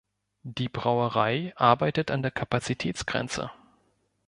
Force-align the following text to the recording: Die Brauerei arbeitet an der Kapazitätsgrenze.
Die 0.41 0.67
Brauerei 0.67 1.53
arbeitet 1.57 2.09
an 2.09 2.23
der 2.23 2.31
Kapazitätsgrenze. 2.31 3.51